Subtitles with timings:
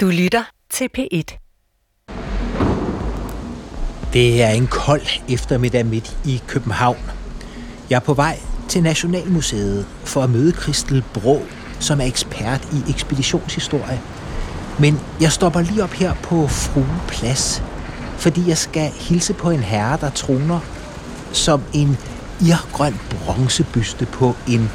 [0.00, 1.38] Du lytter til P1.
[4.12, 7.10] Det er en kold eftermiddag midt i København.
[7.90, 8.38] Jeg er på vej
[8.68, 11.42] til Nationalmuseet for at møde Christel Brå,
[11.80, 14.00] som er ekspert i ekspeditionshistorie.
[14.80, 17.62] Men jeg stopper lige op her på Frue Plads,
[18.18, 20.60] fordi jeg skal hilse på en herre, der troner
[21.32, 21.96] som en
[22.40, 24.70] irgrøn bronzebyste på en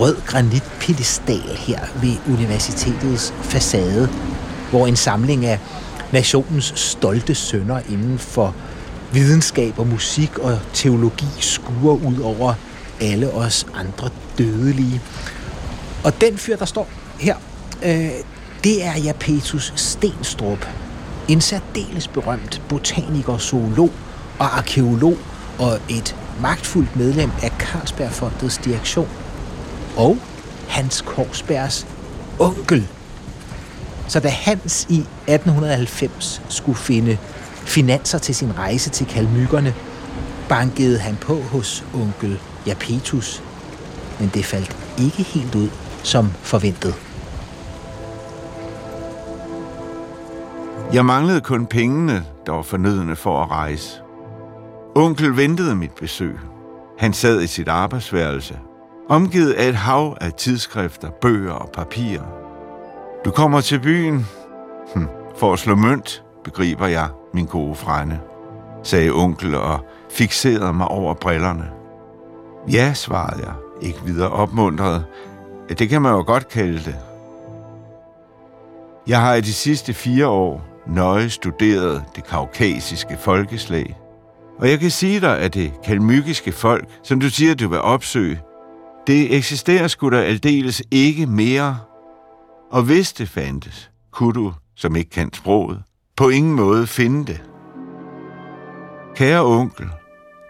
[0.00, 4.08] rød granitpedestal her ved universitetets facade,
[4.70, 5.58] hvor en samling af
[6.12, 8.54] nationens stolte sønner inden for
[9.12, 12.54] videnskab og musik og teologi skuer ud over
[13.00, 15.00] alle os andre dødelige.
[16.04, 16.88] Og den fyr, der står
[17.20, 17.36] her,
[17.82, 18.10] øh,
[18.64, 20.68] det er Japetus Stenstrup.
[21.28, 23.90] En særdeles berømt botaniker, zoolog
[24.38, 25.16] og arkeolog
[25.58, 29.08] og et magtfuldt medlem af Carlsbergfondets direktion.
[29.96, 30.18] Og
[30.68, 31.86] Hans Korsbergs
[32.38, 32.88] onkel.
[34.08, 37.18] Så da Hans i 1890 skulle finde
[37.54, 39.74] finanser til sin rejse til Kalmykkerne,
[40.48, 43.42] bankede han på hos onkel Japetus.
[44.20, 45.68] Men det faldt ikke helt ud
[46.02, 46.94] som forventet.
[50.92, 54.00] Jeg manglede kun pengene, der var fornødende for at rejse.
[54.94, 56.38] Onkel ventede mit besøg.
[56.98, 58.58] Han sad i sit arbejdsværelse,
[59.08, 62.24] omgivet af et hav af tidsskrifter, bøger og papirer.
[63.24, 64.26] Du kommer til byen
[64.94, 68.18] hm, for at slå mønt, begriber jeg, min gode frænde,
[68.82, 71.70] sagde onkel og fixerede mig over brillerne.
[72.72, 75.04] Ja, svarede jeg, ikke videre opmuntret.
[75.78, 76.96] Det kan man jo godt kalde det.
[79.06, 83.96] Jeg har i de sidste fire år nøje studeret det kaukasiske folkeslag.
[84.58, 88.40] Og jeg kan sige dig, at det kalmykiske folk, som du siger, du vil opsøge,
[89.06, 91.78] det eksisterer sgu da aldeles ikke mere.
[92.72, 95.82] Og hvis det fandtes, kunne du, som ikke kan sproget,
[96.16, 97.42] på ingen måde finde det.
[99.16, 99.86] Kære onkel,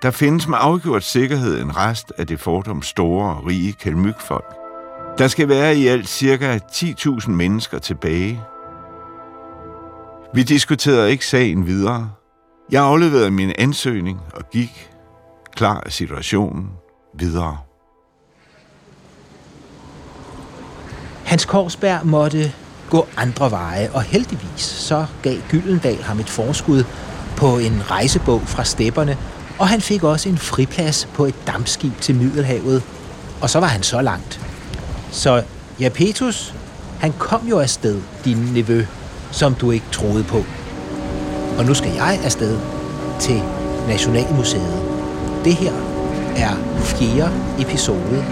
[0.02, 4.54] der findes med afgjort sikkerhed en rest af det fordom store og rige kalmykfolk.
[5.18, 8.42] Der skal være i alt cirka 10.000 mennesker tilbage.
[10.34, 12.10] Vi diskuterede ikke sagen videre.
[12.72, 14.90] Jeg afleverede min ansøgning og gik,
[15.54, 16.70] klar af situationen,
[17.18, 17.65] videre.
[21.26, 22.52] Hans Korsberg måtte
[22.90, 26.84] gå andre veje, og heldigvis så gav Gyldendal ham et forskud
[27.36, 29.16] på en rejsebog fra stepperne,
[29.58, 32.82] og han fik også en friplads på et dampskib til Middelhavet,
[33.40, 34.40] og så var han så langt.
[35.10, 35.42] Så
[35.80, 36.54] Japetus,
[37.00, 38.84] han kom jo afsted, din nevø,
[39.30, 40.44] som du ikke troede på.
[41.58, 42.58] Og nu skal jeg afsted
[43.20, 43.42] til
[43.88, 44.82] Nationalmuseet.
[45.44, 45.72] Det her
[46.36, 48.24] er fjerde episode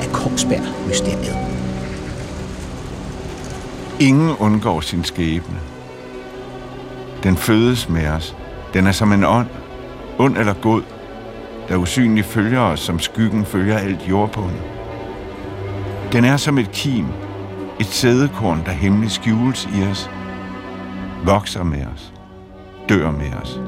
[0.00, 1.51] af Korsberg-mysteriet.
[4.02, 5.60] Ingen undgår sin skæbne.
[7.22, 8.36] Den fødes med os.
[8.74, 9.48] Den er som en ånd,
[10.18, 10.82] ond eller god,
[11.68, 14.60] der usynligt følger os, som skyggen følger alt jordbunden.
[16.12, 17.06] Den er som et kim,
[17.80, 20.10] et sædekorn, der hemmeligt skjules i os,
[21.24, 22.12] vokser med os,
[22.88, 23.60] dør med os.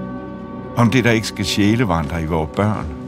[0.77, 3.04] Om det, der ikke skal sjælevandre i vores børn.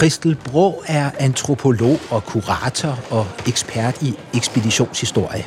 [0.00, 5.44] Christel Brå er antropolog og kurator og ekspert i ekspeditionshistorie.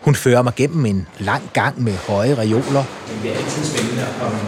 [0.00, 2.84] Hun fører mig gennem en lang gang med høje reoler.
[3.22, 4.38] Det er altid spændende at komme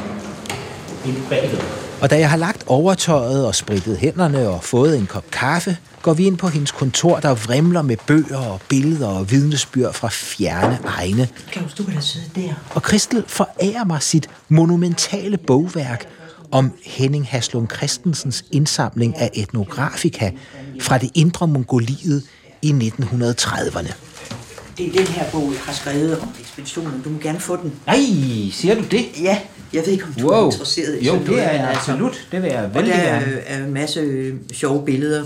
[1.06, 1.58] ind bagved.
[2.00, 6.14] Og da jeg har lagt overtøjet og spritet hænderne og fået en kop kaffe, går
[6.14, 10.78] vi ind på hendes kontor, der vrimler med bøger og billeder og vidnesbyrd fra fjerne
[10.86, 11.28] egne.
[11.52, 12.54] Claus, du kan da sidde der.
[12.74, 16.08] Og Christel forærer mig sit monumentale bogværk
[16.54, 20.30] om Henning Haslund Christensens indsamling af etnografika
[20.80, 22.22] fra det indre Mongoliet
[22.62, 23.92] i 1930'erne.
[24.78, 27.02] Det er den her bog, jeg har skrevet om ekspeditionen.
[27.04, 27.72] Du må gerne få den.
[27.86, 27.96] Nej,
[28.52, 29.06] siger du det?
[29.22, 29.38] Ja,
[29.72, 30.40] jeg ved ikke, om du wow.
[30.42, 31.76] er interesseret i Jo, det er her.
[31.76, 32.28] absolut.
[32.32, 35.24] Det vil jeg Og vældig der er, er en masse øh, sjove billeder.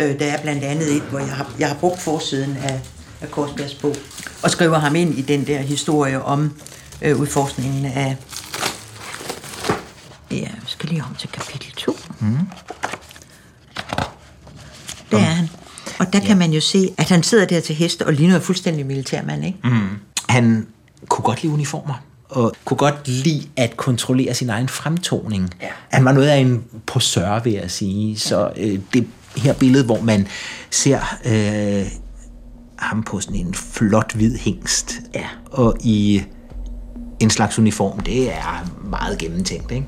[0.00, 2.80] Øh, der er blandt andet et, hvor jeg har, jeg har brugt forsiden af,
[3.20, 3.96] af Korsbergs bog,
[4.42, 6.56] og skriver ham ind i den der historie om
[7.02, 8.16] øh, udforskningen af...
[10.30, 11.96] Ja, jeg skal lige om til kapitel 2.
[12.20, 12.38] Mm.
[15.10, 15.48] Der er han.
[16.26, 19.44] Kan man jo se, at han sidder der til heste og ligner en fuldstændig militærmand,
[19.44, 19.58] ikke?
[19.64, 19.88] Mm.
[20.28, 20.66] Han
[21.08, 21.94] kunne godt lide uniformer,
[22.28, 25.50] og kunne godt lide at kontrollere sin egen fremtoning.
[25.62, 25.66] Ja.
[25.88, 28.18] Han var noget af en posør, vil jeg sige.
[28.18, 29.06] Så øh, det
[29.36, 30.26] her billede, hvor man
[30.70, 31.86] ser øh,
[32.76, 35.26] ham på sådan en flot hvid hængst, Ja.
[35.50, 36.22] og i
[37.20, 39.86] en slags uniform, det er meget gennemtænkt, ikke?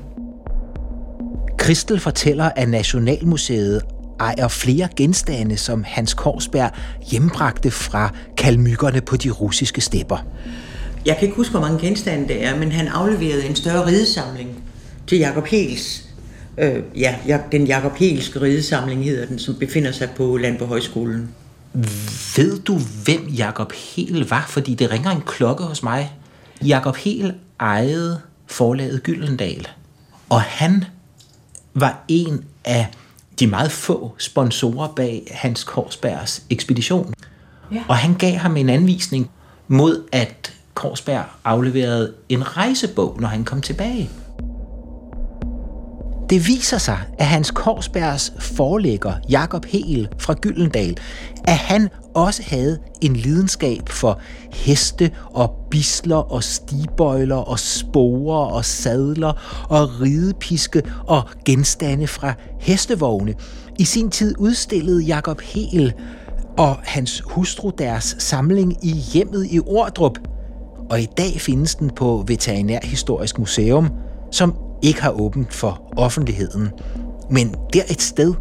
[1.61, 3.81] Christel fortæller, at Nationalmuseet
[4.19, 6.71] ejer flere genstande, som Hans Korsberg
[7.11, 10.25] hjembragte fra kalmykkerne på de russiske stepper.
[11.05, 14.63] Jeg kan ikke huske, hvor mange genstande det er, men han afleverede en større ridesamling
[15.07, 16.03] til Jakob Hels.
[16.57, 17.15] Øh, ja,
[17.51, 21.29] den Jakob Helske ridesamling hedder den, som befinder sig på Land på Højskolen.
[22.35, 24.45] Ved du, hvem Jakob Hel var?
[24.49, 26.11] Fordi det ringer en klokke hos mig.
[26.65, 29.67] Jakob Hel ejede forlaget Gyldendal,
[30.29, 30.85] og han
[31.73, 32.87] var en af
[33.39, 37.13] de meget få sponsorer bag Hans Korsbergs ekspedition.
[37.71, 37.83] Ja.
[37.87, 39.31] Og han gav ham en anvisning
[39.67, 44.09] mod, at Korsberg afleverede en rejsebog, når han kom tilbage.
[46.29, 50.97] Det viser sig, at Hans Korsbergs forlægger, Jakob Hel fra Gyldendal,
[51.43, 54.19] at han også havde en lidenskab for
[54.51, 63.33] heste og bisler og stibøjler og sporer og sadler og ridepiske og genstande fra hestevogne.
[63.79, 65.93] I sin tid udstillede Jakob Hel
[66.57, 70.17] og hans hustru deres samling i hjemmet i Ordrup.
[70.89, 73.89] Og i dag findes den på Veterinærhistorisk Museum,
[74.31, 76.69] som ikke har åbent for offentligheden.
[77.31, 78.33] Men der et sted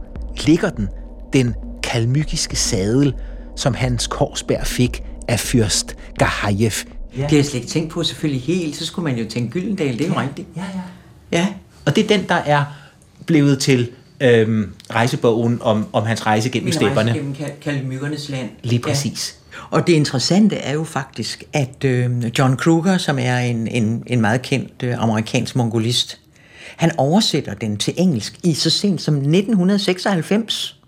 [0.46, 0.88] ligger den,
[1.32, 3.14] den kalmykiske sadel,
[3.56, 6.70] som Hans Korsberg fik af fyrst Gahajev.
[7.16, 7.22] Ja.
[7.22, 8.76] Det har jeg slet ikke tænkt på selvfølgelig helt.
[8.76, 10.20] Så skulle man jo tænke Gyldendal, det er jo ja.
[10.20, 10.48] rigtigt.
[10.56, 10.64] Ja,
[11.32, 11.38] ja.
[11.38, 11.46] ja.
[11.84, 12.64] Og det er den, der er
[13.26, 13.90] blevet til
[14.20, 17.12] øhm, rejsebogen om, om hans rejse gennem stepperne.
[17.12, 18.48] gennem Kalmykkernes land.
[18.62, 19.36] Lige præcis.
[19.52, 19.58] Ja.
[19.70, 24.20] Og det interessante er jo faktisk, at øh, John Kruger, som er en, en, en
[24.20, 26.20] meget kendt øh, amerikansk mongolist,
[26.76, 30.80] han oversætter den til engelsk i så sent som 1996.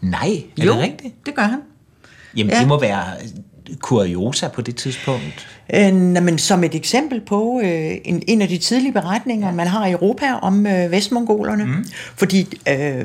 [0.00, 1.26] Nej, er jo, det rigtigt?
[1.26, 1.60] det gør han.
[2.36, 2.60] Jamen, ja.
[2.60, 3.04] det må være
[3.80, 5.48] kuriosa på det tidspunkt?
[5.74, 9.86] Øh, men som et eksempel på øh, en, en af de tidlige beretninger, man har
[9.86, 11.64] i Europa om øh, vestmongolerne.
[11.64, 11.84] Mm.
[12.16, 13.04] Fordi, øh,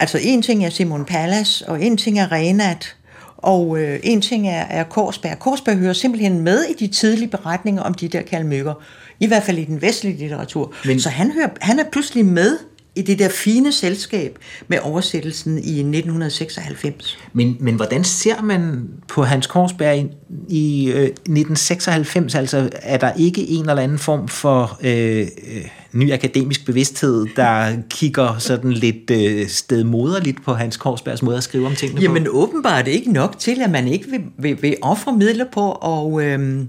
[0.00, 2.96] altså en ting er Simon Pallas, og en ting er Renat,
[3.44, 5.38] og øh, en ting er, er Korsberg.
[5.38, 8.74] Korsberg hører simpelthen med i de tidlige beretninger om de der kalmykker.
[9.20, 10.72] I hvert fald i den vestlige litteratur.
[10.84, 12.58] Men, så han, hører, han er pludselig med
[12.96, 14.38] i det der fine selskab
[14.68, 17.18] med oversættelsen i 1996.
[17.32, 20.06] Men, men hvordan ser man på Hans Korsberg i,
[20.48, 22.34] i øh, 1996?
[22.34, 25.64] Altså er der ikke en eller anden form for øh, øh,
[25.94, 31.66] ny akademisk bevidsthed, der kigger sådan lidt øh, stedmoderligt på Hans Korsbergs måde at skrive
[31.66, 32.30] om tingene Jamen på?
[32.30, 36.60] åbenbart ikke nok til, at man ikke vil, vil, vil ofre midler på at, øh,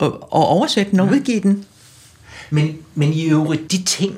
[0.00, 1.64] at, at oversætte den og udgive den.
[2.50, 4.14] Men, men i øvrigt, de ting,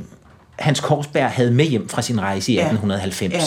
[0.58, 2.60] Hans Korsberg havde med hjem fra sin rejse i ja.
[2.60, 3.34] 1890.
[3.34, 3.40] Ja.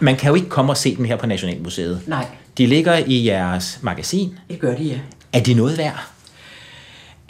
[0.00, 2.00] Man kan jo ikke komme og se dem her på Nationalmuseet.
[2.06, 2.26] Nej.
[2.58, 4.38] De ligger i jeres magasin.
[4.50, 4.98] Det gør de, ja.
[5.32, 6.10] Er de noget værd?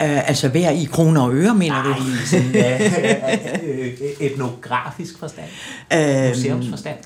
[0.01, 2.03] Uh, altså værd i kroner og øre, mener Nej, du?
[2.25, 2.55] sådan
[4.31, 5.47] etnografisk forstand.
[5.93, 6.97] Uh, Museumsforstand.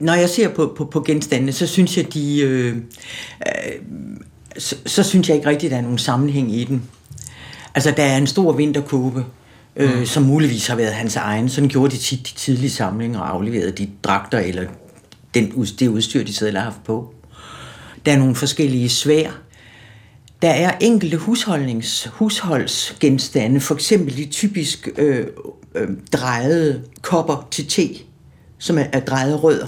[0.00, 2.40] Når jeg ser på, på, på genstandene, så synes jeg, de...
[2.40, 3.72] Øh, øh,
[4.58, 6.82] så, så synes jeg ikke rigtigt, at der er nogen sammenhæng i den.
[7.74, 9.24] Altså, der er en stor vinterkåbe,
[9.76, 10.06] øh, mm.
[10.06, 11.48] som muligvis har været hans egen.
[11.48, 14.62] Sådan gjorde de tit de tidlige samlinger og afleverede de dragter eller
[15.34, 17.14] den, det udstyr, de selv har haft på.
[18.06, 19.30] Der er nogle forskellige svær.
[20.42, 25.26] Der er enkelte husholdnings, husholdsgenstande, for eksempel de typisk øh,
[25.74, 27.88] øh, drejede kopper til te,
[28.58, 29.66] som er, er drejede rødder,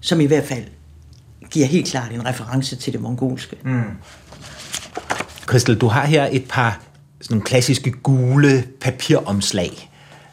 [0.00, 0.64] som i hvert fald
[1.50, 3.56] giver helt klart en reference til det mongolske.
[3.64, 3.82] Mm.
[5.48, 6.80] Christel, du har her et par
[7.20, 9.90] sådan nogle klassiske gule papiromslag.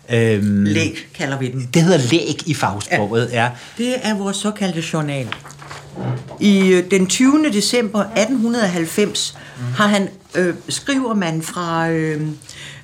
[0.09, 1.69] Øhm, læg kalder vi den.
[1.73, 3.43] Det hedder læg i fagsproget, ja.
[3.43, 3.51] ja.
[3.77, 5.27] Det er vores såkaldte journal.
[6.39, 7.49] I øh, den 20.
[7.53, 9.63] december 1890 mm.
[9.73, 12.21] har han øh, skriver man fra øh,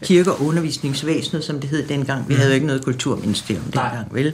[0.03, 2.29] kirke- og undervisningsvæsenet, som det hed dengang.
[2.29, 2.37] Vi mm.
[2.37, 4.33] havde jo ikke noget kulturministerium dengang, vel?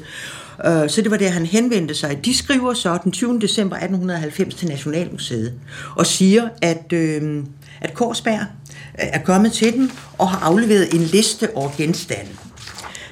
[0.67, 2.25] Uh, så det var det, han henvendte sig.
[2.25, 3.39] De skriver så den 20.
[3.39, 5.53] december 1890 til Nationalmuseet
[5.95, 7.43] og siger, at, øh,
[7.81, 8.45] at Korsberg
[8.93, 12.29] er kommet til dem og har afleveret en liste over genstande.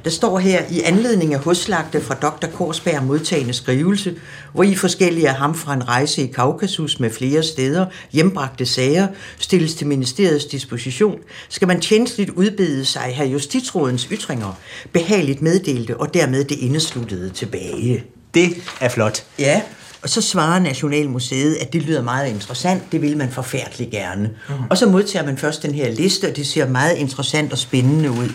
[0.03, 2.47] Der står her i anledning af huslagte fra Dr.
[2.47, 4.15] Korsberg modtagende skrivelse,
[4.53, 9.07] hvor i forskellige af ham fra en rejse i Kaukasus med flere steder hjembragte sager
[9.37, 14.57] stilles til ministeriets disposition, skal man tjenestligt udbede sig her justitsrådens ytringer,
[14.93, 18.03] behageligt meddelte og dermed det indesluttede tilbage.
[18.33, 19.23] Det er flot.
[19.39, 19.61] Ja,
[20.01, 24.29] og så svarer Nationalmuseet, at det lyder meget interessant, det vil man forfærdeligt gerne.
[24.49, 24.55] Mm.
[24.69, 28.11] Og så modtager man først den her liste, og det ser meget interessant og spændende
[28.11, 28.29] ud.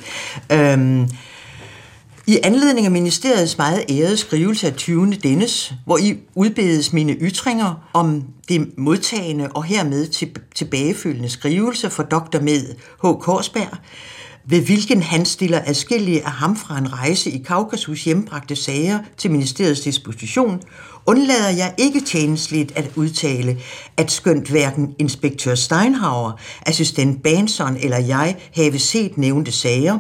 [0.53, 1.09] Øhm,
[2.27, 5.13] i anledning af ministeriets meget ærede skrivelse af 20.
[5.13, 12.03] dennes, hvor I udbedes mine ytringer om det modtagende og hermed til, tilbagefølgende skrivelse for
[12.03, 12.41] dr.
[12.41, 13.21] med H.
[13.21, 13.77] Korsberg,
[14.47, 19.31] ved hvilken han stiller adskillige af ham fra en rejse i Kaukasus hjembragte sager til
[19.31, 20.61] ministeriets disposition,
[21.07, 23.59] undlader jeg ikke tjenestligt at udtale,
[23.97, 26.33] at skønt hverken inspektør Steinhauer,
[26.67, 29.99] assistent Banson eller jeg have set nævnte sager,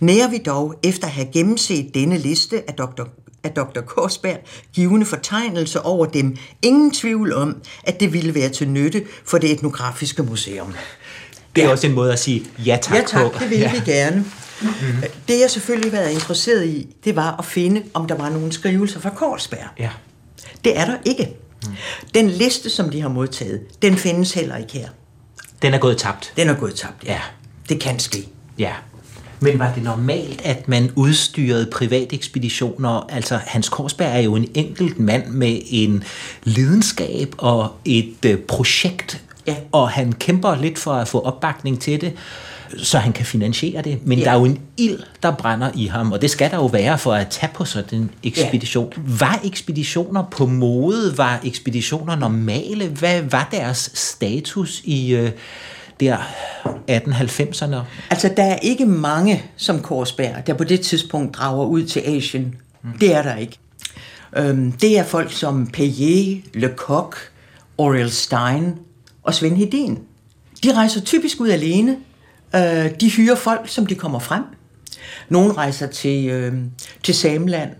[0.00, 3.04] nærer vi dog efter at have gennemset denne liste af dr
[3.44, 3.80] af Dr.
[3.80, 4.38] Korsberg
[4.72, 6.36] givende fortegnelse over dem.
[6.62, 10.74] Ingen tvivl om, at det ville være til nytte for det etnografiske museum.
[11.56, 11.72] Det er ja.
[11.72, 13.38] også en måde at sige ja tak, ja, tak på.
[13.38, 13.72] det vil ja.
[13.72, 14.24] vi gerne.
[14.62, 15.02] Mm-hmm.
[15.28, 19.00] Det jeg selvfølgelig været interesseret i, det var at finde, om der var nogle skrivelser
[19.00, 19.68] fra Korsberg.
[19.78, 19.90] Ja.
[20.64, 21.36] Det er der ikke.
[21.66, 21.72] Mm.
[22.14, 24.88] Den liste, som de har modtaget, den findes heller ikke her.
[25.62, 26.32] Den er gået tabt.
[26.36, 27.20] Den er gået tabt, ja.
[27.68, 28.28] Det kan ske.
[28.58, 28.72] Ja.
[29.42, 33.06] Men var det normalt, at man udstyrede private ekspeditioner?
[33.08, 36.04] Altså, Hans Korsberg er jo en enkelt mand med en
[36.44, 39.54] lidenskab og et øh, projekt, ja.
[39.72, 42.12] og han kæmper lidt for at få opbakning til det
[42.78, 43.98] så han kan finansiere det.
[44.06, 44.24] Men ja.
[44.24, 46.98] der er jo en ild, der brænder i ham, og det skal der jo være
[46.98, 48.92] for at tage på sådan en ekspedition.
[48.96, 49.02] Ja.
[49.18, 51.18] Var ekspeditioner på mode?
[51.18, 52.88] Var ekspeditioner normale?
[52.88, 55.14] Hvad var deres status i...
[55.14, 55.30] Øh,
[56.04, 56.16] der
[56.90, 57.76] 1890'erne?
[58.10, 62.54] Altså, der er ikke mange som Korsberg, der på det tidspunkt drager ud til Asien.
[62.82, 62.98] Mm.
[62.98, 63.58] Det er der ikke.
[64.36, 67.16] Øhm, det er folk som Payet, Lecoq,
[67.78, 68.74] Oriel Stein
[69.22, 69.98] og Svend Hedin.
[70.64, 71.96] De rejser typisk ud alene.
[72.54, 74.42] Øh, de hyrer folk, som de kommer frem.
[75.28, 76.54] Nogle rejser til, øh,
[77.02, 77.70] til Samland,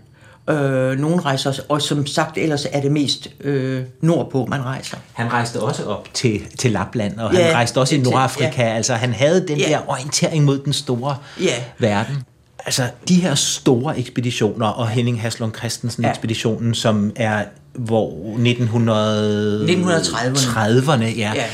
[0.49, 4.97] Øh, nogle rejser, og som sagt, ellers er det mest øh, nordpå, man rejser.
[5.13, 8.63] Han rejste også op til, til Lapland, og ja, han rejste også i Nordafrika.
[8.63, 8.75] Ja.
[8.75, 9.69] Altså, han havde den ja.
[9.69, 11.63] der orientering mod den store ja.
[11.79, 12.23] verden.
[12.65, 16.73] Altså, de her store ekspeditioner, og Henning Haslund Christensen ekspeditionen, ja.
[16.73, 19.65] som er hvor 1900...
[19.65, 21.03] 1930'erne.
[21.03, 21.31] ja.
[21.35, 21.45] ja.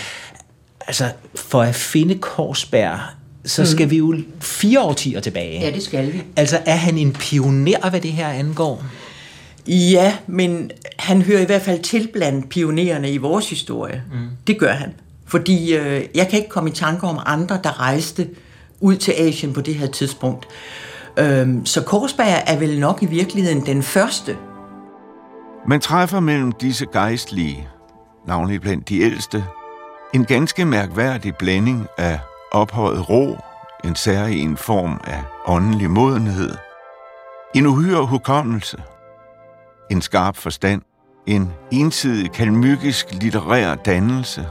[0.88, 3.00] Altså, for at finde Korsberg
[3.50, 3.91] så skal mm.
[3.91, 5.60] vi jo fire årtier tilbage.
[5.60, 6.24] Ja, det skal vi.
[6.36, 8.84] Altså, er han en pioner, hvad det her angår?
[9.68, 14.03] Ja, men han hører i hvert fald til blandt pionererne i vores historie.
[14.12, 14.27] Mm.
[14.48, 14.94] Det gør han.
[15.25, 18.27] Fordi øh, jeg kan ikke komme i tanke om andre, der rejste
[18.79, 20.48] ud til Asien på det her tidspunkt.
[21.18, 24.38] Øhm, så Korsberg er vel nok i virkeligheden den første.
[25.68, 27.68] Man træffer mellem disse gejstlige,
[28.27, 29.44] navnlig blandt de ældste,
[30.13, 32.20] en ganske mærkværdig blanding af
[32.51, 33.38] ophøjet ro,
[33.84, 36.56] en særlig form af åndelig modenhed,
[37.56, 38.84] en uhyre hukommelse,
[39.91, 40.82] en skarp forstand,
[41.27, 44.48] en ensidig kalmykisk litterær dannelse,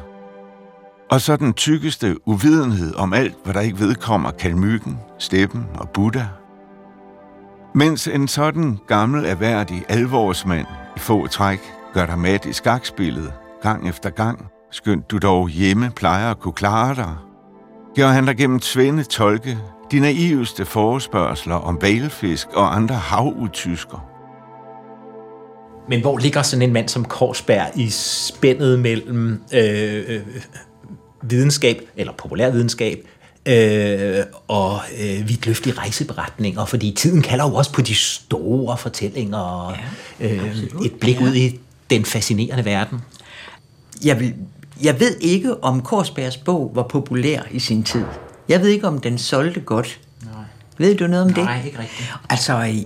[1.10, 6.24] og så den tykkeste uvidenhed om alt, hvad der ikke vedkommer kalmykken, steppen og Buddha.
[7.74, 11.60] Mens en sådan gammel erhverdig alvorsmand i få træk
[11.94, 16.52] gør dig mat i skakspillet gang efter gang, skønt du dog hjemme plejer at kunne
[16.52, 17.16] klare dig,
[17.98, 19.58] gjorde han der gennem Svende tolke
[19.90, 24.08] de naiveste forespørgseler om valfisk og andre havudtysker.
[25.88, 30.20] Men hvor ligger sådan en mand som Korsberg i spændet mellem øh, øh,
[31.22, 33.06] videnskab, eller populær videnskab,
[33.46, 39.74] øh, og øh, vidtløftige rejseberetninger, fordi tiden kalder jo også på de store fortællinger og
[40.20, 42.98] ja, øh, et blik ud i den fascinerende verden.
[44.04, 44.34] Jeg vil
[44.82, 48.04] jeg ved ikke, om Korsbergs bog var populær i sin tid.
[48.48, 50.00] Jeg ved ikke, om den solgte godt.
[50.24, 50.32] Nej.
[50.78, 51.44] Ved du noget om Nej, det?
[51.44, 52.12] Nej, ikke rigtigt.
[52.30, 52.84] Altså,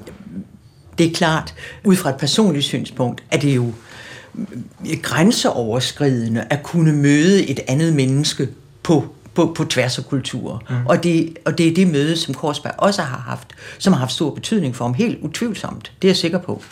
[0.98, 3.72] det er klart, ud fra et personligt synspunkt, at det jo
[5.02, 8.48] grænseoverskridende at kunne møde et andet menneske
[8.82, 10.58] på på, på tværs af kulturer.
[10.70, 10.86] Mm.
[10.86, 13.48] Og, det, og det er det møde, som Korsberg også har haft,
[13.78, 15.92] som har haft stor betydning for ham, helt utvivlsomt.
[16.02, 16.62] Det er jeg sikker på.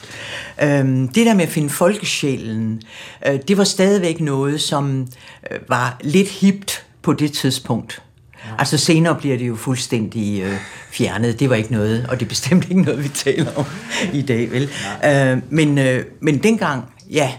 [0.62, 2.82] Øhm, det der med at finde folkesjælen,
[3.26, 5.06] øh, det var stadigvæk noget, som
[5.50, 8.02] øh, var lidt hipt på det tidspunkt.
[8.44, 8.50] Ja.
[8.58, 10.56] Altså senere bliver det jo fuldstændig øh,
[10.90, 11.40] fjernet.
[11.40, 13.64] Det var ikke noget, og det er bestemt ikke noget, vi taler om
[14.12, 14.70] i dag, vel?
[15.04, 17.32] Øh, men, øh, men dengang, ja.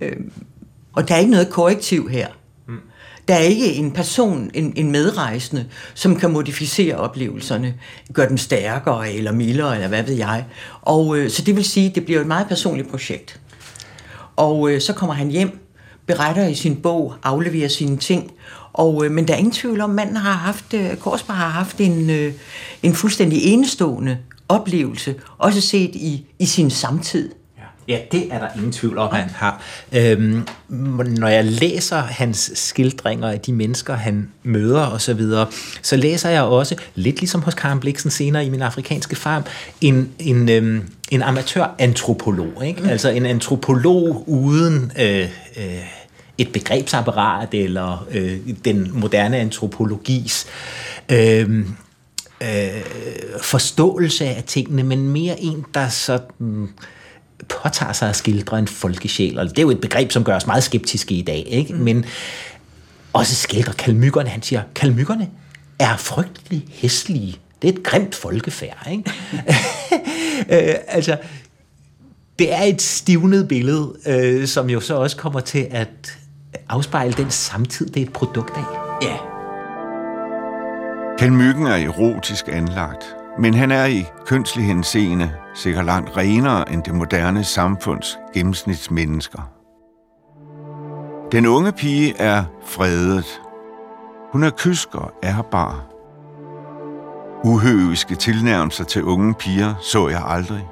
[0.00, 0.16] Øh,
[0.92, 2.26] og der er ikke noget korrektiv her.
[3.30, 7.74] Der er ikke en person, en, en medrejsende, som kan modificere oplevelserne,
[8.12, 10.44] gøre dem stærkere eller mildere, eller hvad ved jeg.
[10.82, 13.40] Og øh, så det vil sige, at det bliver et meget personligt projekt.
[14.36, 15.58] Og øh, så kommer han hjem,
[16.06, 18.30] beretter i sin bog, afleverer sine ting,
[18.72, 21.48] og, øh, men der er ingen tvivl om, at manden har haft, øh, Korsberg har
[21.48, 22.32] haft en, øh,
[22.82, 24.18] en fuldstændig enestående
[24.48, 27.30] oplevelse, også set i, i sin samtid.
[27.90, 29.62] Ja, det er der ingen tvivl om, han har.
[29.92, 35.46] Øhm, når jeg læser hans skildringer af de mennesker, han møder osv., så, videre,
[35.82, 39.42] så læser jeg også, lidt ligesom hos Karen Bliksen senere i min afrikanske farm,
[39.80, 42.64] en, en, øhm, en amatør-antropolog.
[42.66, 42.82] Ikke?
[42.82, 42.88] Mm.
[42.88, 44.92] Altså en antropolog uden...
[44.98, 45.82] Øh, øh,
[46.38, 50.46] et begrebsapparat eller øh, den moderne antropologis
[51.08, 51.58] øh,
[52.40, 52.82] øh,
[53.42, 56.68] forståelse af tingene, men mere en, der sådan
[57.48, 59.38] påtager sig at skildre en folkesjæl.
[59.38, 61.72] Og det er jo et begreb, som gør os meget skeptiske i dag, ikke?
[61.72, 61.80] Mm.
[61.80, 62.04] men
[63.12, 64.28] også skildrer kalmykkerne.
[64.28, 65.28] Han siger, kalmykkerne
[65.78, 67.36] er frygtelig hæslige.
[67.62, 68.88] Det er et grimt folkefærd.
[68.90, 69.10] Ikke?
[70.68, 71.16] øh, altså,
[72.38, 76.18] det er et stivnet billede, øh, som jo så også kommer til at
[76.68, 78.64] afspejle den samtid, det er et produkt af.
[79.02, 79.16] Ja.
[81.18, 86.94] Kalmykken er erotisk anlagt, men han er i kønslig henseende sikkert langt renere end det
[86.94, 89.50] moderne samfunds gennemsnitsmennesker.
[91.32, 93.40] Den unge pige er fredet.
[94.32, 95.86] Hun er kysk og ærbar.
[97.44, 100.68] Uhøviske tilnærmelser til unge piger så jeg aldrig.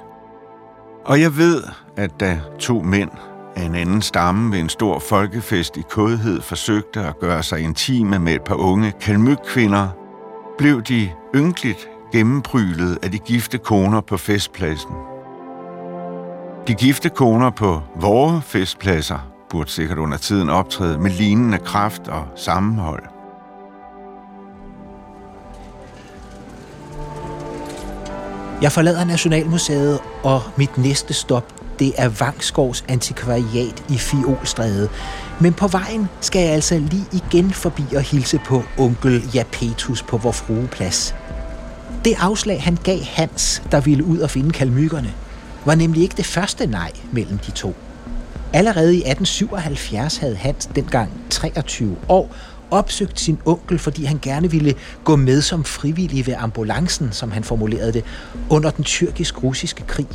[1.05, 1.63] Og jeg ved,
[1.97, 3.11] at da to mænd
[3.55, 8.19] af en anden stamme ved en stor folkefest i kodhed forsøgte at gøre sig intime
[8.19, 9.87] med et par unge kalmykkvinder,
[10.57, 14.91] blev de ynkeligt gennemprylet af de gifte koner på festpladsen.
[16.67, 22.27] De gifte koner på vores festpladser burde sikkert under tiden optræde med lignende kraft og
[22.35, 23.03] sammenhold.
[28.61, 34.89] Jeg forlader Nationalmuseet, og mit næste stop, det er Vangskovs antikvariat i Fiolstræde.
[35.41, 40.17] Men på vejen skal jeg altså lige igen forbi og hilse på onkel Japetus på
[40.17, 41.15] vor frueplads.
[42.05, 45.13] Det afslag, han gav Hans, der ville ud og finde kalmykkerne,
[45.65, 47.75] var nemlig ikke det første nej mellem de to.
[48.53, 52.35] Allerede i 1877 havde Hans, dengang 23 år,
[52.71, 57.43] opsøgt sin onkel, fordi han gerne ville gå med som frivillig ved ambulancen, som han
[57.43, 58.03] formulerede det,
[58.49, 60.07] under den tyrkisk-russiske krig.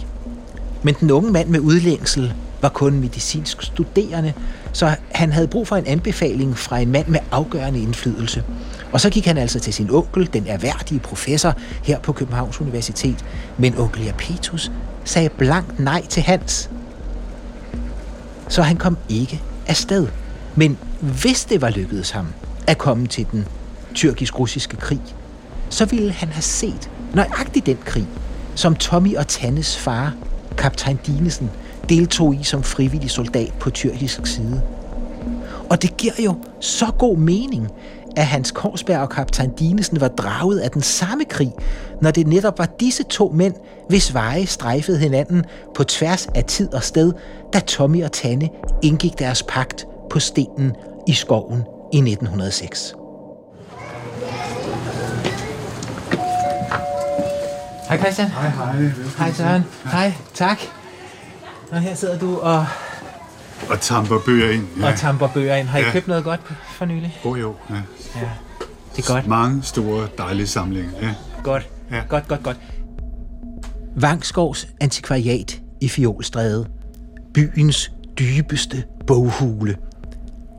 [0.83, 4.33] Men den unge mand med udlængsel var kun medicinsk studerende,
[4.73, 8.45] så han havde brug for en anbefaling fra en mand med afgørende indflydelse.
[8.95, 13.25] Og så gik han altså til sin onkel, den erhverdige professor her på Københavns Universitet.
[13.59, 14.73] Men onkel Japetus
[15.05, 16.71] sagde blankt nej til Hans.
[18.49, 20.09] Så han kom ikke afsted.
[20.55, 22.27] Men hvis det var lykkedes ham
[22.67, 23.49] at komme til den
[23.95, 25.03] tyrkisk-russiske krig,
[25.71, 28.07] så ville han have set nøjagtigt den krig,
[28.55, 30.15] som Tommy og Tannes far,
[30.59, 31.51] kaptajn Dinesen,
[31.89, 34.63] deltog i som frivillig soldat på tyrkisk side.
[35.71, 37.69] Og det giver jo så god mening,
[38.17, 41.53] at Hans Korsberg og kaptajn Dinesen var draget af den samme krig,
[42.03, 43.55] når det netop var disse to mænd,
[43.89, 47.13] hvis veje strejfede hinanden på tværs af tid og sted,
[47.53, 48.49] da Tommy og Tanne
[48.83, 50.73] indgik deres pagt på stenen
[51.09, 52.95] i skoven i 1906.
[57.89, 58.29] Hej Christian.
[58.29, 58.91] Hej, hej.
[59.19, 59.65] Hej Søren.
[59.85, 60.59] Hej, tak.
[61.73, 62.67] Og her sidder du og,
[63.71, 64.67] Og tamper bøger ind.
[64.81, 64.87] ja.
[64.87, 65.69] og tamper bøger ind.
[65.69, 65.91] Har I Ja.
[65.93, 67.19] købt noget godt for nylig?
[67.25, 67.75] Oh, jo, ja.
[68.17, 68.29] Ja.
[68.97, 69.27] Det er godt.
[69.27, 70.91] Mange store, dejlige samlinger.
[71.03, 71.15] Ja.
[71.43, 71.69] Godt.
[71.91, 72.03] Ja.
[72.09, 72.57] Godt, godt, godt.
[73.97, 76.67] Vangskovs antikvariat i Fiolstræde.
[77.35, 79.77] Byens dybeste boghule.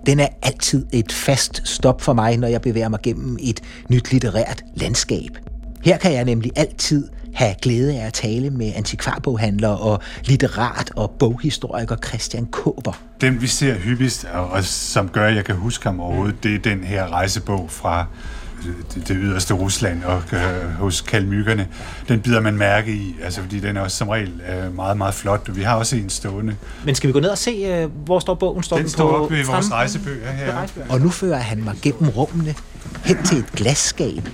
[0.06, 4.12] Den er altid et fast stop for mig, når jeg bevæger mig gennem et nyt
[4.12, 5.38] litterært landskab.
[5.84, 11.12] Her kan jeg nemlig altid have glæde af at tale med antikvarboghandler og litterat og
[11.20, 13.00] boghistoriker Christian Kåber.
[13.22, 16.60] Den, vi ser hyppigst, og som gør, at jeg kan huske ham overhovedet, det er
[16.60, 18.06] den her rejsebog fra
[18.60, 20.40] øh, det, det yderste Rusland og øh,
[20.80, 21.68] hos kalmykkerne.
[22.08, 25.14] Den bider man mærke i, altså, fordi den er også som regel øh, meget, meget
[25.14, 25.56] flot.
[25.56, 26.56] Vi har også en stående.
[26.86, 28.64] Men skal vi gå ned og se, øh, hvor står bogen?
[28.64, 29.74] Står Den på står oppe i vores fremme?
[29.76, 30.68] rejsebøger her.
[30.90, 32.56] Og nu fører han mig gennem rummene
[33.06, 34.30] hen til et glasskab,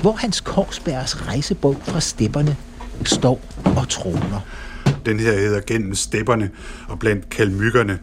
[0.00, 2.56] hvor hans Korsbergs rejsebog fra stepperne
[3.04, 4.40] står og troner.
[5.06, 6.50] Den her hedder Gennem stepperne
[6.88, 7.98] og blandt kalmykkerne,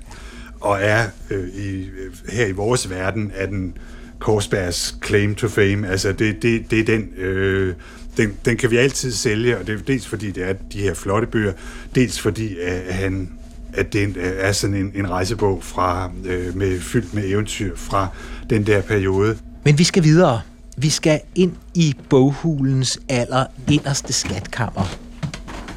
[0.62, 3.78] og er øh, i, øh, her i vores verden er den
[4.20, 5.88] Korsbergs claim to fame.
[5.88, 7.74] Altså det, det, det er den, øh,
[8.18, 10.94] den, den kan vi altid sælge, og det er dels fordi det er de her
[10.94, 11.54] flotte bøger,
[11.96, 13.30] dels fordi at han
[13.74, 18.08] at det er sådan en, en rejsebog fra, øh, med, fyldt med eventyr fra
[18.50, 19.38] den der periode.
[19.64, 20.42] Men vi skal videre.
[20.78, 24.98] Vi skal ind i boghulens aller inderste skatkammer.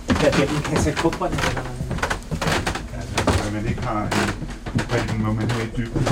[0.09, 1.37] Der gennem katakomberne.
[2.95, 5.33] Altså, når man ikke har en må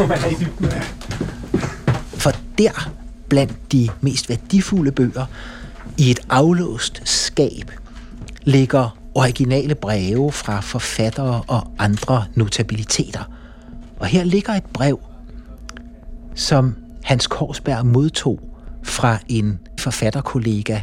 [0.06, 0.70] man er i dybden.
[2.14, 2.90] For der,
[3.28, 5.26] blandt de mest værdifulde bøger,
[5.96, 7.70] i et aflåst skab,
[8.42, 13.30] ligger originale breve fra forfattere og andre notabiliteter.
[14.00, 15.00] Og her ligger et brev,
[16.34, 18.55] som Hans Korsberg modtog
[18.86, 20.80] fra en forfatterkollega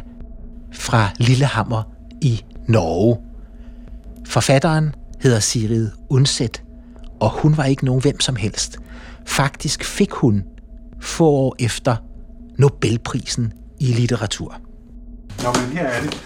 [0.72, 1.82] fra Lillehammer
[2.20, 3.18] i Norge.
[4.26, 6.62] Forfatteren hedder Sigrid Undset,
[7.20, 8.78] og hun var ikke nogen hvem som helst.
[9.26, 10.42] Faktisk fik hun
[11.00, 11.96] få år efter
[12.58, 14.56] Nobelprisen i litteratur.
[15.42, 16.22] Nå, men her er det.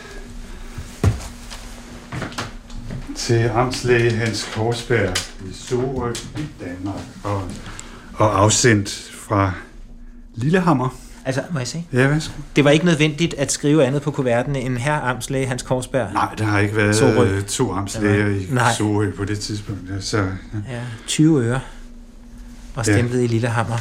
[3.16, 5.18] Til amtslæge Hans Korsberg
[5.50, 7.00] i Sorø i Danmark.
[7.24, 7.42] Og,
[8.14, 9.52] og afsendt fra
[10.34, 11.07] Lillehammer.
[11.24, 11.84] Altså, må jeg se?
[11.92, 12.32] Ja, værsgo.
[12.56, 16.12] Det var ikke nødvendigt at skrive andet på kuverten end herr Amtslæge Hans Korsberg.
[16.12, 17.40] Nej, der har ikke været Sorø.
[17.48, 18.72] to amtslæger i Nej.
[18.78, 19.80] Sorø på det tidspunkt.
[19.94, 20.24] ja, Så, ja.
[20.70, 21.60] Ja, 20 øre.
[22.74, 22.92] Og Ja.
[22.92, 23.78] stemplet i Lillehammer.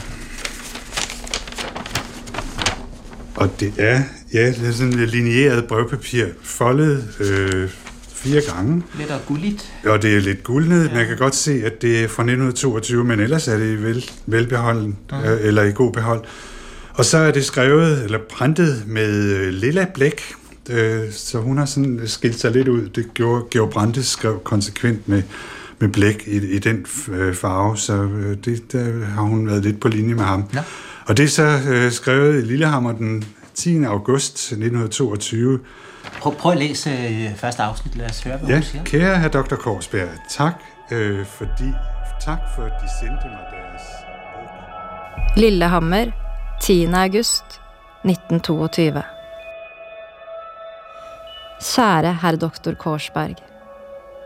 [3.35, 4.01] Og det er,
[4.33, 7.69] ja, det er sådan et lineeret brevpapir, foldet øh,
[8.13, 8.83] fire gange.
[8.97, 9.73] Lidt og gulligt.
[9.85, 10.93] Og det er lidt guldnet.
[10.93, 14.09] Man kan godt se, at det er fra 1922, men ellers er det i vel,
[14.25, 15.19] velbeholden, Mhm.
[15.25, 16.23] øh, eller i god behold.
[16.97, 20.21] Og så er det skrevet, eller printet med øh, lilla blæk,
[20.69, 22.89] øh, så hun har sådan skilt sig lidt ud.
[22.89, 25.23] Det gjorde Georg Brandes skrev konsekvent med,
[25.79, 29.79] med blæk i, i den øh, farve, så øh, det, der har hun været lidt
[29.79, 30.43] på linje med ham.
[30.53, 30.59] Nå.
[31.07, 33.23] Og det er så øh, skrevet i Lillehammer den
[33.55, 33.83] 10.
[33.83, 35.59] august 1922.
[36.19, 37.95] Prøv, prøv at læse øh, første afsnit.
[37.97, 38.83] Lad os høre, hvad Ja, hun siger.
[38.83, 39.55] kære herr Dr.
[39.55, 40.53] Korsberg, tak,
[40.91, 41.71] øh, fordi,
[42.25, 43.81] tak for, at de sendte mig deres
[44.33, 45.41] bog.
[45.41, 46.05] Lillehammer,
[46.59, 46.89] 10.
[46.97, 47.59] august
[48.03, 49.01] 1922.
[51.61, 53.37] Kjære herr doktor Korsberg.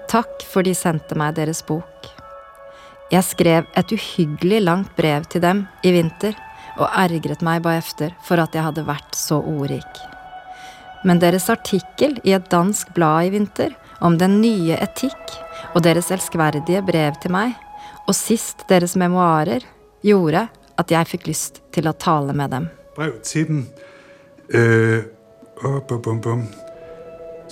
[0.09, 2.07] Takk for de sendte meg deres bok.
[3.11, 6.39] Jeg skrev et uhyggelig langt brev til dem i vinter
[6.77, 10.01] og ergret meg bagefter for at jeg hadde vært så ordrik.
[11.03, 15.35] Men deres artikkel i et dansk blad i vinter om den nye etikk
[15.75, 17.53] og deres elskverdige brev til meg,
[18.07, 19.67] og sist deres memoarer,
[20.01, 20.47] gjorde
[20.81, 22.67] at jeg fikk lyst til å tale med dem.
[22.95, 23.61] Brev til dem.
[24.53, 25.03] Øh,
[25.63, 26.43] oh, bum, bum, bum.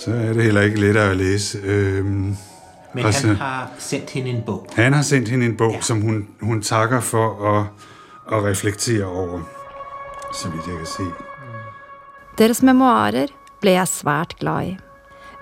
[0.00, 1.58] Så er det heller ikke lettere at læse.
[1.64, 2.04] Øh,
[2.94, 4.66] Men Og så- han har sendt hende en bog.
[4.74, 5.76] han har sendt hende en bog, Ja.
[5.76, 5.80] ja.
[5.82, 7.66] som hun, hun takker for at,
[8.32, 9.40] at reflektere over,
[10.34, 11.02] så vidt jeg kan se.
[12.38, 13.28] Deres memoarer
[13.60, 14.76] ble jeg svært glad i.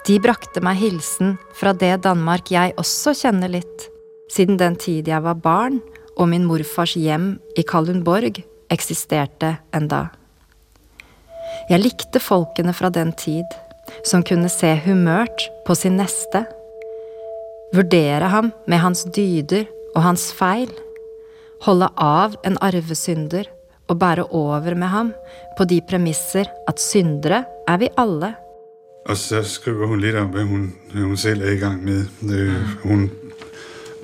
[0.07, 3.89] De brakte meg hilsen fra det Danmark jeg også kjenner litt,
[4.31, 5.81] siden den tid jeg var barn
[6.19, 10.09] og min morfars hjem i Kalundborg eksisterte enda.
[11.71, 13.47] Jeg likte folkene fra den tid,
[14.07, 16.45] som kunne se humørt på sin neste,
[17.75, 20.71] vurdere ham med hans dyder og hans feil,
[21.65, 23.49] holde av en arvesynder
[23.89, 25.15] og bære over med ham
[25.59, 28.35] på de premisser at syndere er vi alle.
[29.09, 32.05] Og så skriver hun lidt om, hvad hun, hvad hun selv er i gang med.
[32.23, 33.11] Øh, hun,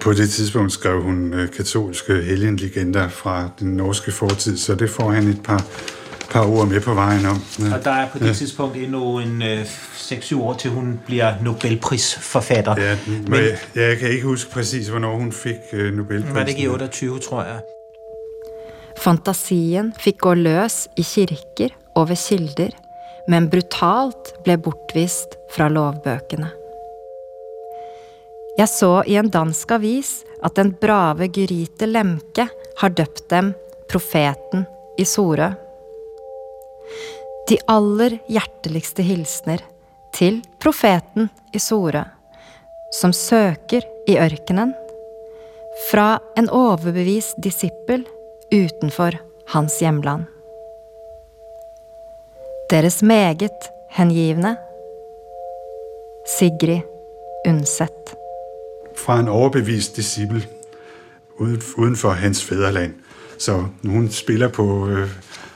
[0.05, 5.11] på det tidspunkt skrev hun øh, katolske helgenlegender fra den norske fortid, så det får
[5.11, 5.65] han et par,
[6.31, 7.43] par ord med på vejen om.
[7.59, 7.75] Ja.
[7.79, 9.61] Og der er på det tidspunkt endnu en øh,
[9.95, 12.75] 6-7 år til hun bliver Nobelprisforfatter.
[12.81, 16.35] Ja, Men- men, jeg, jeg kan ikke huske præcis, hvornår hun fik øh, Nobelprisen.
[16.35, 17.59] Var det ikke i 28, tror jeg?
[18.99, 22.71] Fantasien fikk gå løs i kirker og ved kilder,
[23.29, 26.51] men brutalt ble bortvist fra lovbøkene.
[28.55, 30.11] Jeg så i en dansk avis
[30.47, 32.47] at den brave Gyrite Lemke
[32.79, 33.51] har døpt dem
[33.91, 34.63] Profeten
[34.99, 35.49] i Sorø.
[37.51, 39.65] De aller hjerteligste hilsener
[40.15, 42.05] til profeten i Sorø,
[42.95, 44.71] som søker i ørkenen,
[45.91, 48.07] fra en overbevist disippel
[48.55, 49.19] utenfor
[49.51, 50.31] hans hjemland.
[52.71, 54.55] Deres meget hengivne
[56.39, 56.87] Sigrid
[57.49, 58.24] Undset.
[58.97, 60.43] Fra en overbevist disciple
[61.77, 62.93] uden, for hans fædreland.
[63.39, 65.09] Så hun spiller på, øh,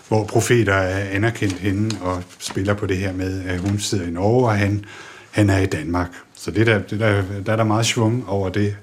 [0.08, 4.10] hvor profeter er anerkendt hende, og spiller på det her med, at hun sidder i
[4.10, 4.84] Norge, og han,
[5.30, 6.08] han er i Danmark.
[6.36, 8.76] Så det der, det der, der er der meget svung over det.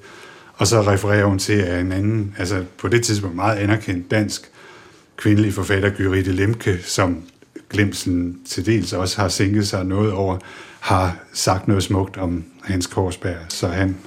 [0.54, 4.52] Og så refererer hun til, at en anden, altså på det tidspunkt meget anerkendt dansk
[5.18, 7.24] kvindelig forfatter, Gyrite Lemke, som
[7.70, 10.38] glemsen til dels også har sænket sig noget over,
[10.80, 13.36] har sagt noget smukt om Hans Korsberg.
[13.50, 13.98] Så han,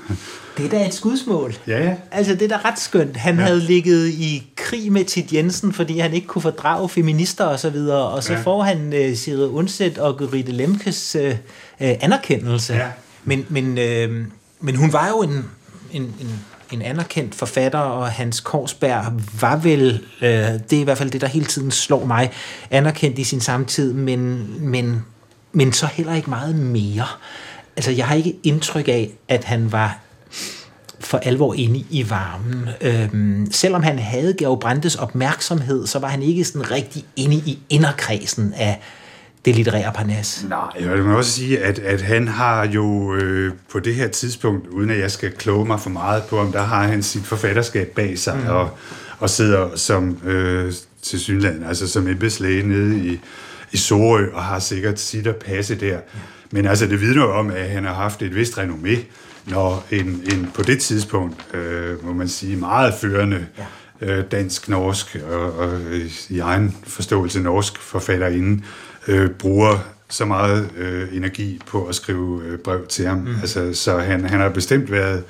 [0.57, 1.55] Det er da et skudsmål.
[1.67, 3.17] ja, ja, Altså, det er da ret skønt.
[3.17, 3.45] Han ja.
[3.45, 7.71] havde ligget i krig med Tit Jensen, fordi han ikke kunne fordrage feminister og så
[7.71, 8.41] videre, og så ja.
[8.41, 11.35] Får han uh, Sigrid Undset og Gurite Lemkes uh, uh,
[11.79, 12.75] anerkendelse.
[12.75, 12.87] Ja.
[13.25, 14.17] Men, men, uh,
[14.61, 15.45] men hun var jo en,
[15.93, 16.41] en, en,
[16.73, 19.05] en anerkendt forfatter, og Hans Korsberg
[19.41, 22.31] var vel, uh, det er i hvert fald det, der hele tiden slår mig,
[22.71, 25.05] anerkendt i sin samtid, men, men,
[25.53, 27.07] men så heller ikke meget mere.
[27.79, 29.99] Altså, jeg har ikke indtryk af, at han var
[31.01, 32.69] for alvor inde i varmen.
[32.81, 37.59] Øhm, selvom han havde Georg Brandes opmærksomhed, så var han ikke sådan rigtig inde i
[37.69, 38.81] inderkredsen af
[39.45, 40.45] det litterære parnas.
[40.49, 44.67] Nej, jeg vil også sige, at, at han har jo øh, på det her tidspunkt,
[44.67, 47.89] uden at jeg skal kloge mig for meget på, om der har han sit forfatterskab
[47.97, 48.47] bag sig, mm.
[48.47, 48.71] og,
[49.19, 53.21] og sidder som øh, til synland, altså som embedslæge nede i
[53.73, 55.99] i Sorø, og har sikkert sit at passe der.
[56.51, 58.99] Men altså, det vidner jo om, at han har haft et vist renommé,
[59.47, 63.47] når en, en på det tidspunkt, øh, må man sige, meget førende
[64.01, 65.81] øh, dansk-norsk og, og
[66.29, 68.63] i egen forståelse norsk forfatterinde
[69.09, 73.19] øh, bruger så meget øh, energi på at skrive øh, brev til ham.
[73.19, 73.35] Mm.
[73.41, 75.25] Altså, så han, han har bestemt været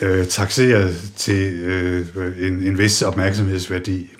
[0.00, 2.06] øh, taxeret til øh,
[2.46, 4.10] en, en vis opmærksomhedsværdi.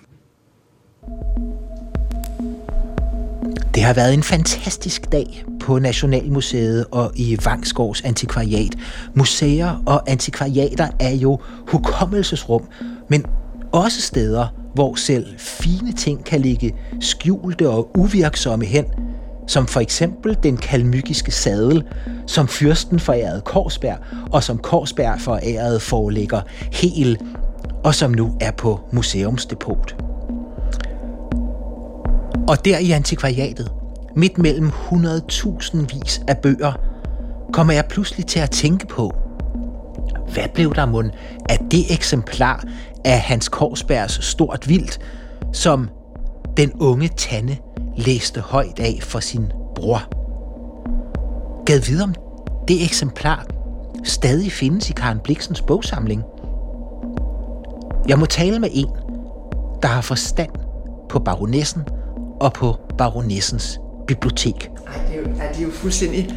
[3.75, 8.75] Det har været en fantastisk dag på Nationalmuseet og i Vangsgårds Antikvariat.
[9.15, 12.63] Museer og antikvariater er jo hukommelsesrum,
[13.09, 13.25] men
[13.73, 18.85] også steder, hvor selv fine ting kan ligge skjulte og uvirksomme hen,
[19.47, 21.85] som for eksempel den kalmykiske sadel,
[22.27, 23.99] som fyrsten forærede Korsberg,
[24.33, 26.41] og som Korsberg forærede foreligger
[26.73, 27.19] Hel,
[27.85, 29.97] og som nu er på museumsdepot.
[32.49, 33.71] Og der i antikvariatet,
[34.17, 36.73] midt mellem 100.000 vis af bøger,
[37.53, 39.13] kommer jeg pludselig til at tænke på,
[40.33, 41.11] hvad blev der mund
[41.49, 42.65] af det eksemplar
[43.05, 44.99] af Hans Korsbergs Stort Vildt,
[45.53, 45.89] som
[46.57, 47.57] den unge Tanne
[47.97, 50.03] læste højt af for sin bror.
[51.65, 52.15] Gad vide om
[52.69, 53.47] det eksemplar
[54.05, 56.23] stadig findes i Karen Bliksens bogsamling.
[58.09, 58.89] Jeg må tale med en,
[59.83, 60.51] der har forstand
[61.09, 61.83] på baronessen
[62.41, 64.71] og på baronessens bibliotek.
[64.87, 66.35] Ej, det, er jo, det er jo fuldstændig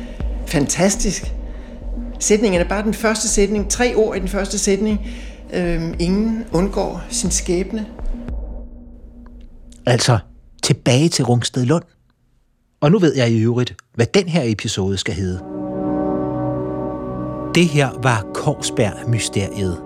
[0.47, 1.33] fantastisk.
[2.19, 3.69] Sætningen er bare den første sætning.
[3.69, 5.07] Tre ord i den første sætning.
[5.53, 7.85] Øhm, ingen undgår sin skæbne.
[9.85, 10.19] Altså
[10.63, 11.83] tilbage til Rungsted Lund.
[12.81, 15.39] Og nu ved jeg i øvrigt, hvad den her episode skal hedde.
[17.55, 19.77] Det her var Korsberg-mysteriet.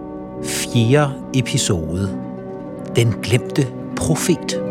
[0.43, 2.19] Fjerde episode.
[2.95, 4.62] Den glemte profet.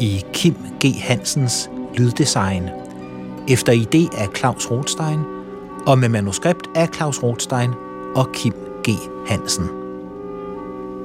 [0.00, 1.00] I Kim G.
[1.00, 2.68] Hansens lyddesign.
[3.48, 5.20] Efter idé af Claus Rothstein
[5.86, 7.70] og med manuskript af Claus Rothstein
[8.16, 8.52] og Kim
[8.88, 8.90] G.
[9.28, 9.68] Hansen.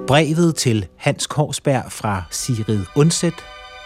[0.08, 3.34] Brevet til Hans Korsberg fra Sigrid Undset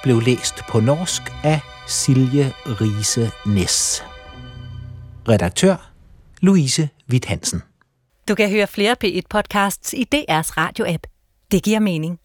[0.04, 4.04] blev læst på norsk af Silje Riese Næs.
[5.30, 5.92] Redaktør
[6.42, 7.62] Louise Witt Hansen.
[8.28, 11.02] Du kan høre flere P1-podcasts i DR's radio-app.
[11.52, 12.20] Det giver mening.